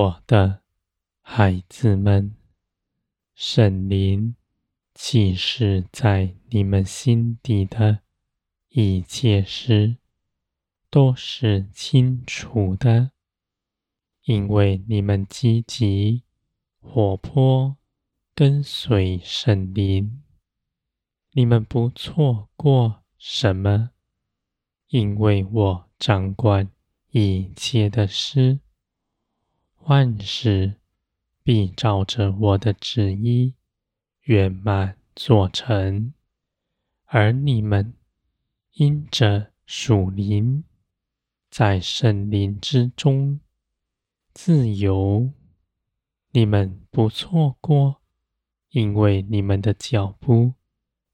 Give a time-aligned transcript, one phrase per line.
[0.00, 0.62] 我的
[1.20, 2.34] 孩子们，
[3.34, 4.34] 圣灵
[4.94, 8.00] 启示在你们心底的
[8.70, 9.98] 一切事，
[10.88, 13.10] 都是清楚的，
[14.22, 16.22] 因为你们积极
[16.80, 17.76] 活泼，
[18.34, 20.22] 跟随圣灵，
[21.32, 23.90] 你们不错过什么，
[24.88, 26.70] 因为我掌管
[27.10, 28.60] 一切的事，
[29.84, 30.76] 万事
[31.42, 33.54] 必照着我的旨意
[34.22, 36.12] 圆满做成，
[37.06, 37.94] 而你们
[38.72, 40.64] 因着属灵。
[41.50, 43.40] 在圣灵之中
[44.32, 45.32] 自由，
[46.30, 48.00] 你们不错过，
[48.68, 50.54] 因为你们的脚步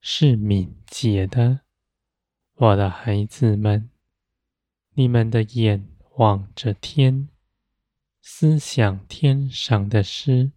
[0.00, 1.60] 是敏捷的，
[2.54, 3.88] 我的孩子们，
[4.94, 5.86] 你们的眼
[6.16, 7.28] 望着天，
[8.26, 10.52] 思想天上的诗，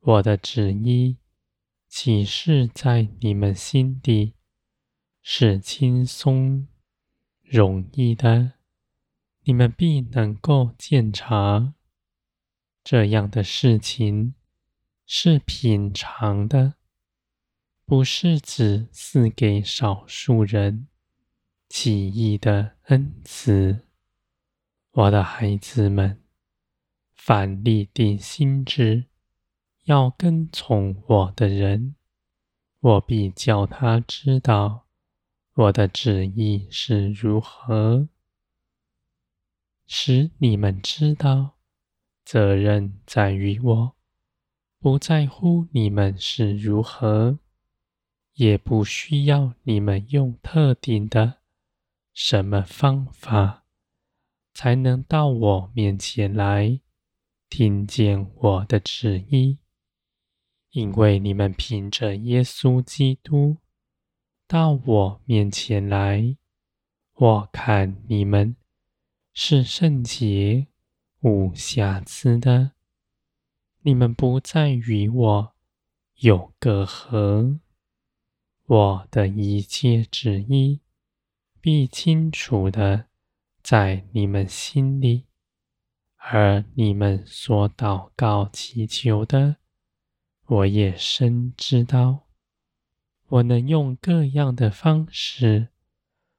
[0.00, 1.16] 我的旨意
[1.88, 4.34] 启示在你们心底，
[5.22, 6.68] 是轻松
[7.42, 8.52] 容易的。
[9.44, 11.72] 你们必能够鉴察，
[12.84, 14.34] 这样的事情
[15.06, 16.74] 是品尝的，
[17.86, 20.86] 不是只赐给少数人
[21.70, 23.86] 奇异的恩赐。
[24.90, 26.22] 我的孩子们，
[27.28, 29.04] 凡立定心志
[29.84, 31.94] 要跟从我的人，
[32.80, 34.86] 我必叫他知道
[35.52, 38.08] 我的旨意是如何。
[39.86, 41.58] 使你们知道，
[42.24, 43.96] 责任在于我，
[44.80, 47.38] 不在乎你们是如何，
[48.36, 51.40] 也不需要你们用特定的
[52.14, 53.64] 什么方法，
[54.54, 56.80] 才能到我面前来
[57.48, 59.58] 听见我的旨意，
[60.70, 63.58] 因为你们凭着耶稣基督
[64.46, 66.36] 到我面前来，
[67.14, 68.56] 我看你们。
[69.40, 70.66] 是圣洁
[71.20, 72.72] 无瑕疵的，
[73.82, 75.54] 你们不再与我
[76.16, 77.60] 有隔阂。
[78.66, 80.80] 我的一切旨意
[81.60, 83.06] 必清楚的
[83.62, 85.27] 在你们心里，
[86.18, 89.56] 而你们所祷告祈求的，
[90.46, 92.26] 我也深知道。
[93.28, 95.68] 我能用各样的方式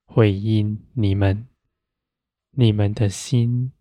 [0.05, 1.47] 回应你们。
[2.51, 3.71] 你们的心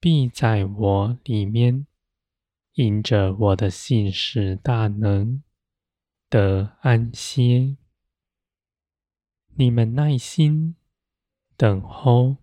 [0.00, 1.86] 必在我里面，
[2.74, 5.42] 因着我的信实大能
[6.28, 7.76] 得安歇。
[9.54, 10.76] 你们耐心
[11.56, 12.36] 等候，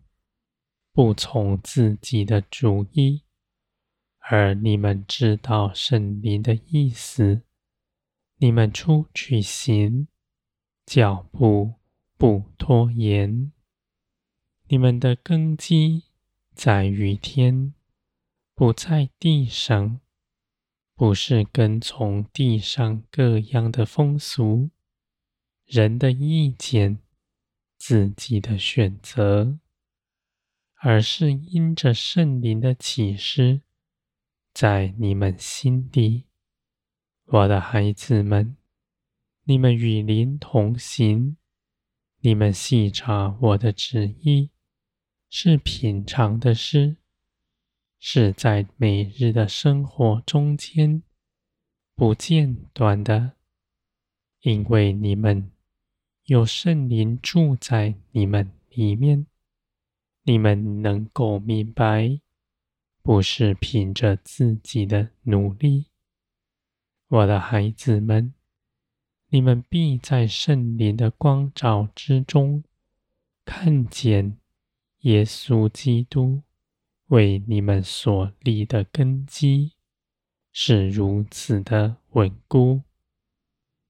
[0.96, 3.24] 不从自己的主意，
[4.20, 7.42] 而你们知道圣灵的意思。
[8.38, 10.08] 你们出去行，
[10.86, 11.74] 脚步
[12.16, 13.52] 不拖延。
[14.70, 16.04] 你们的根基
[16.54, 17.74] 在于天，
[18.54, 20.00] 不在地上，
[20.96, 24.70] 不是跟从地上各样的风俗、
[25.66, 27.00] 人的意见、
[27.78, 29.60] 自己的选择，
[30.88, 33.62] 而是因着圣灵的启示，
[34.54, 36.26] 在你们心底，
[37.26, 38.56] 我的孩子们，
[39.46, 41.38] 你们与灵同行，
[42.20, 44.52] 你们细察我的旨意。
[45.28, 46.98] 是品尝的事，
[47.98, 51.02] 是在每日的生活中间
[51.96, 53.32] 不间断的，
[54.42, 55.52] 因为你们
[56.26, 59.26] 有圣灵住在你们里面，
[60.28, 62.20] 你们能够明白，
[63.02, 65.86] 不是凭着自己的努力。
[67.08, 68.34] 我的孩子们，
[69.30, 72.64] 你们必在圣灵的光照之中
[73.46, 74.38] 看见。
[75.02, 76.42] 耶稣基督
[77.10, 79.74] 为你们所立的根基
[80.52, 82.82] 是如此的稳固，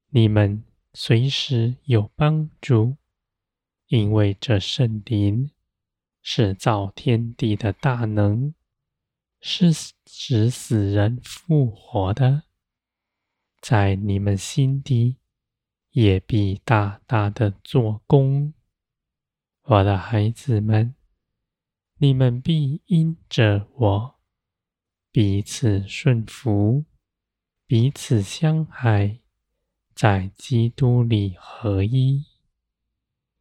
[0.09, 2.97] 你们随时有帮助，
[3.87, 5.51] 因为这圣灵
[6.27, 8.55] 是造天地的大能，
[9.39, 9.71] 是
[10.07, 12.45] 使死人复活的，
[13.61, 15.17] 在你们心底
[15.91, 18.55] 也必大大的做工，
[19.61, 20.95] 我的孩子们。
[21.97, 24.15] 你们必因着我
[25.11, 26.85] 彼此顺服，
[27.67, 29.19] 彼此相爱，
[29.93, 32.25] 在基督里合一。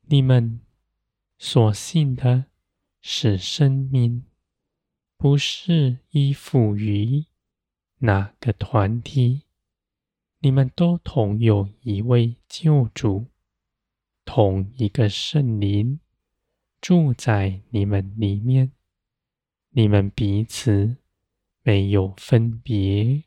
[0.03, 0.61] 你们
[1.39, 2.45] 所信的
[3.06, 4.25] 是生命，
[5.19, 7.27] 不是依附于
[7.99, 9.43] 哪个团体，
[10.39, 13.27] 你们都同有一位救主，
[14.25, 16.01] 同一个圣灵
[16.81, 18.73] 住在你们里面，
[19.69, 20.97] 你们彼此
[21.62, 23.25] 没有分别。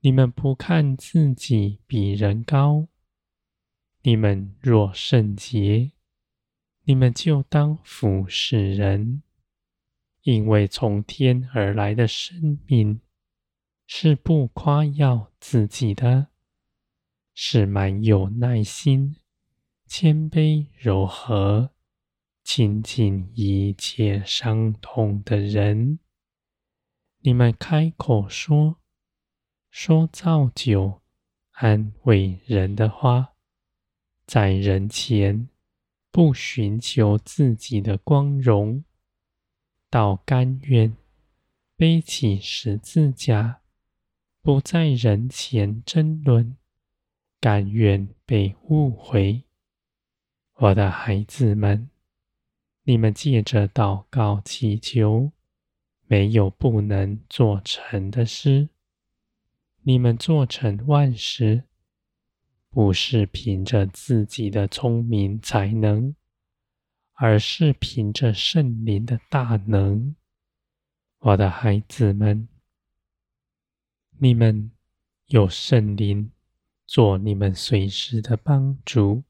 [0.00, 2.88] 你们不看自己比人高，
[4.00, 5.92] 你们若圣洁，
[6.84, 9.22] 你们就当服事人，
[10.22, 13.00] 因为从天而来的生命
[13.86, 16.28] 是不夸耀自己的，
[17.34, 19.16] 是满有耐心、
[19.86, 21.70] 谦卑、柔和、
[22.42, 25.98] 亲近一切伤痛的人。
[27.20, 28.78] 你们开口说。
[29.74, 31.00] 说造就、
[31.52, 33.32] 安慰人的话，
[34.26, 35.48] 在人前
[36.12, 38.84] 不寻求自己的光荣，
[39.88, 40.94] 倒甘愿
[41.74, 43.62] 背起十字架，
[44.42, 46.58] 不在人前争论，
[47.40, 49.44] 甘愿被误会。
[50.56, 51.88] 我的孩子们，
[52.84, 55.32] 你们借着祷告祈求，
[56.06, 58.68] 没有不能做成的事。
[59.84, 61.64] 你们做成万事，
[62.72, 66.16] 不是凭着自己的聪明才能，
[67.12, 70.16] 而是凭着圣灵的大能。
[71.18, 72.48] 我的孩子们，
[74.18, 74.72] 你们
[75.26, 76.32] 有圣灵
[76.86, 79.22] 做你们随时的帮助。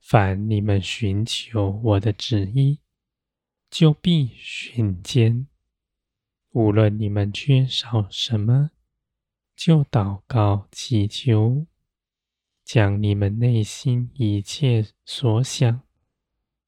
[0.00, 2.78] 凡你们寻求我的旨意，
[3.68, 5.48] 就必寻见。
[6.52, 8.70] 无论你们缺少什么。
[9.56, 11.66] 就祷告祈求，
[12.64, 15.82] 将你们内心一切所想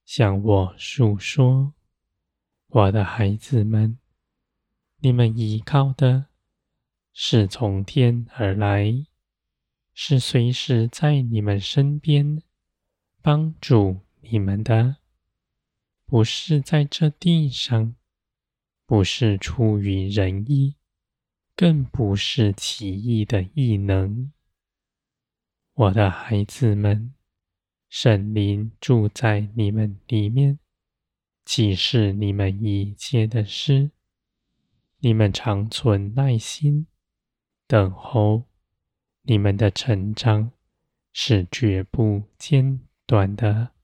[0.05, 1.73] 向我诉说，
[2.69, 3.99] 我的孩子们，
[4.99, 6.27] 你们依靠的
[7.13, 9.07] 是从天而来，
[9.95, 12.43] 是随时在你们身边
[13.23, 14.97] 帮助你们的，
[16.05, 17.97] 不是在这地上，
[18.85, 20.77] 不是出于人意。
[21.59, 24.31] 更不是奇异的异能，
[25.78, 27.12] 我的孩子们，
[27.90, 30.58] 圣灵住在你们里面，
[31.44, 33.90] 启示你们一切的事。
[35.00, 36.87] 你们常存耐心，
[37.67, 38.44] 等候，
[39.25, 40.52] 你们的成长
[41.12, 43.75] 是绝不间断的。